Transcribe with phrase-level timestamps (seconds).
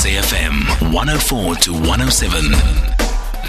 [0.00, 2.52] SAFM 104 to 107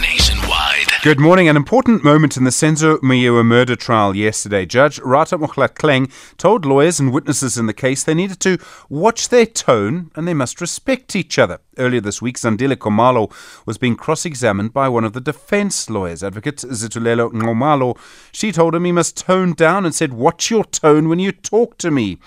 [0.01, 0.87] nationwide.
[1.01, 1.47] Good morning.
[1.47, 4.65] An important moment in the Senzo Meyiwa murder trial yesterday.
[4.65, 8.57] Judge Ratha Mokgoathleng told lawyers and witnesses in the case they needed to
[8.89, 11.59] watch their tone and they must respect each other.
[11.77, 13.31] Earlier this week, Zandile Khumalo
[13.65, 17.97] was being cross examined by one of the defense lawyers, Advocate Zithulele Nxumalo.
[18.33, 21.77] She told him he must tone down and said, Watch your tone when you talk
[21.77, 22.17] to me.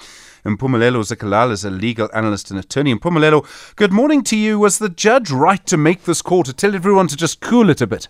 [0.45, 2.95] Mpumelelo Zikalala is a legal analyst and attorney.
[2.95, 4.59] Mpumelelo, good morning to you.
[4.59, 7.81] Was the judge right to make this call to tell everyone to just cool it
[7.81, 8.09] a bit?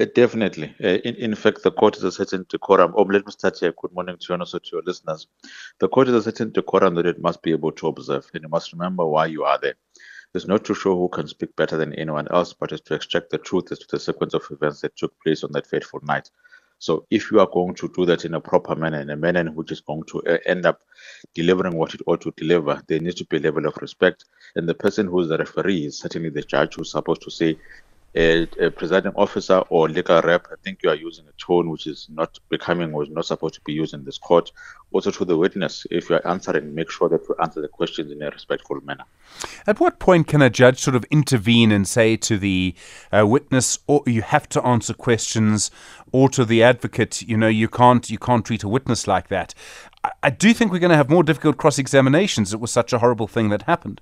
[0.00, 0.74] Uh, definitely.
[0.82, 2.94] Uh, in, in fact, the court is a certain decorum.
[2.96, 3.74] Oh, let me start here.
[3.78, 5.26] Good morning to you and also to your listeners.
[5.80, 8.48] The court is a certain decorum that it must be able to observe, and you
[8.48, 9.74] must remember why you are there.
[10.32, 13.30] It's not to show who can speak better than anyone else, but it's to extract
[13.30, 16.30] the truth as to the sequence of events that took place on that fateful night.
[16.84, 19.40] So if you are going to do that in a proper manner, in a manner
[19.40, 20.82] in which is going to uh, end up
[21.32, 24.26] delivering what it ought to deliver, there needs to be a level of respect.
[24.54, 27.56] And the person who is the referee is certainly the judge who's supposed to say,
[28.14, 31.86] a, a, presiding officer or legal rep, I think you are using a tone which
[31.86, 34.52] is not becoming or is not supposed to be used in this court.
[34.92, 38.12] Also to the witness, if you are answering, make sure that you answer the questions
[38.12, 39.04] in a respectful manner.
[39.66, 42.74] At what point can a judge sort of intervene and say to the
[43.10, 45.72] uh, witness, or you have to answer questions,
[46.12, 49.54] or to the advocate, you know, you can't you can't treat a witness like that?
[50.04, 52.54] I, I do think we're going to have more difficult cross examinations.
[52.54, 54.00] It was such a horrible thing that happened.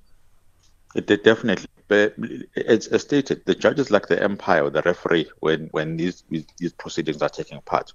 [0.95, 2.15] It definitely, but
[2.57, 6.25] as, as stated, the judges like the umpire or the referee when when these
[6.59, 7.93] these proceedings are taking part.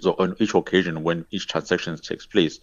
[0.00, 2.60] So on each occasion, when each transaction takes place,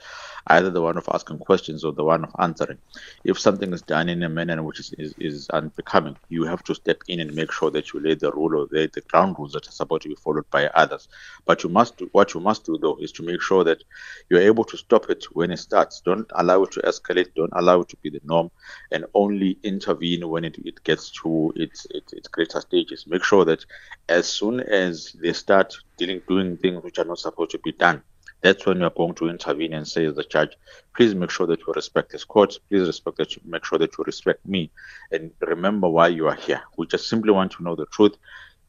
[0.47, 2.79] either the one of asking questions or the one of answering,
[3.23, 6.75] if something is done in a manner which is, is, is unbecoming, you have to
[6.75, 9.53] step in and make sure that you lay the rule or lay the ground rules
[9.53, 11.07] that are supposed to be followed by others.
[11.45, 13.83] But you must do, what you must do though is to make sure that
[14.29, 16.01] you're able to stop it when it starts.
[16.05, 17.33] Don't allow it to escalate.
[17.35, 18.49] Don't allow it to be the norm,
[18.91, 23.05] and only intervene when it, it gets to its, its its greater stages.
[23.07, 23.66] Make sure that
[24.09, 28.02] as soon as they start dealing doing things which are not supposed to be done.
[28.41, 30.58] That's when you're going to intervene and say, as the judge,
[30.96, 32.59] please make sure that you respect this court.
[32.69, 34.69] Please respect that you make sure that you respect me,
[35.12, 36.62] and remember why you are here.
[36.78, 38.18] We just simply want to know the truth.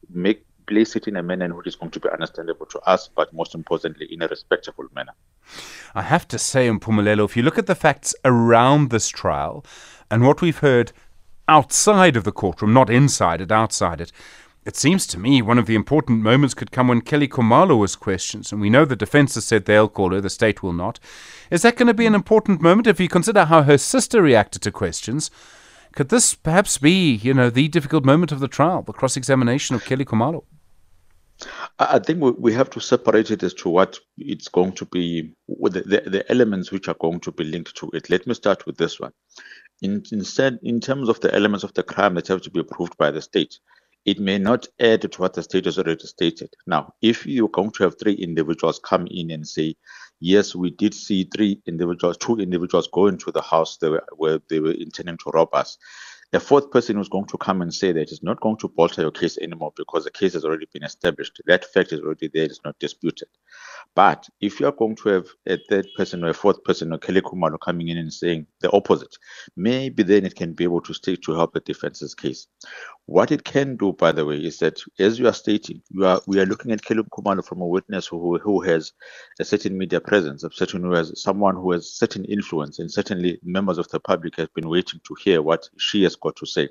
[0.09, 3.33] Make place it in a manner which is going to be understandable to us, but
[3.33, 5.11] most importantly, in a respectful manner.
[5.93, 9.65] I have to say, Mpumelelo, if you look at the facts around this trial
[10.09, 10.93] and what we've heard
[11.47, 14.11] outside of the courtroom, not inside it, outside it,
[14.65, 17.95] it seems to me one of the important moments could come when Kelly Khumalo was
[17.95, 20.99] questioned, and we know the defence has said they'll call her, the state will not.
[21.51, 24.63] Is that going to be an important moment if you consider how her sister reacted
[24.63, 25.29] to questions?
[25.93, 29.85] Could this perhaps be, you know, the difficult moment of the trial, the cross-examination of
[29.85, 30.43] Kelly Khumalo?
[31.79, 35.81] I think we have to separate it as to what it's going to be, the,
[35.81, 38.09] the, the elements which are going to be linked to it.
[38.09, 39.11] Let me start with this one.
[39.81, 42.97] In, instead, in terms of the elements of the crime that have to be proved
[42.97, 43.59] by the state,
[44.05, 46.53] it may not add to what the state has already stated.
[46.67, 49.75] Now, if you're going to have three individuals come in and say,
[50.19, 54.39] yes, we did see three individuals, two individuals go into the house they were, where
[54.49, 55.77] they were intending to rob us,
[56.33, 59.01] a fourth person who's going to come and say that is not going to bolster
[59.01, 61.41] your case anymore because the case has already been established.
[61.45, 63.29] That fact is already there, it's not disputed.
[63.95, 66.97] But if you are going to have a third person or a fourth person or
[66.97, 69.15] Kelly Khumalo coming in and saying the opposite,
[69.55, 72.47] maybe then it can be able to stay to help the defense's case.
[73.07, 76.21] What it can do, by the way, is that as you are stating, you are
[76.25, 78.93] we are looking at Kelly Khumalo from a witness who who has
[79.39, 83.39] a certain media presence, a certain who has someone who has certain influence, and certainly
[83.43, 86.69] members of the public have been waiting to hear what she has got to say.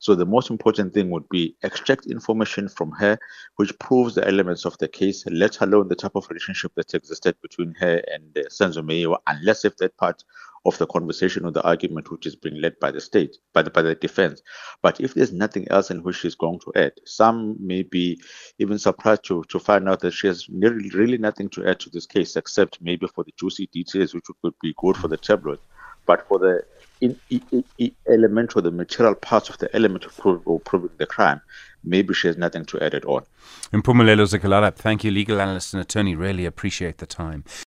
[0.00, 3.18] So the most important thing would be extract information from her
[3.56, 7.36] which proves the elements of the case, let alone the type of relationship that existed
[7.42, 10.24] between her and uh, Meyiwa, unless if that part
[10.64, 13.70] of the conversation or the argument which is being led by the state, by the,
[13.70, 14.42] by the defense.
[14.82, 18.20] But if there's nothing else in which she's going to add, some may be
[18.58, 21.90] even surprised to, to find out that she has really, really nothing to add to
[21.90, 25.58] this case except maybe for the juicy details which would be good for the tabloid.
[26.06, 26.64] But for the
[27.00, 30.90] in, in, in element or the material parts of the element of prov- or proving
[30.98, 31.40] the crime,
[31.84, 33.26] maybe she has nothing to add at all.
[33.72, 36.14] Mpumelelo Zikalala, thank you, legal analyst and attorney.
[36.14, 37.44] Really appreciate the time.